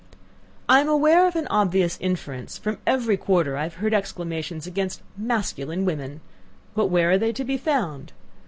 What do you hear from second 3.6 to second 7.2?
I heard exclamations against masculine women; but where are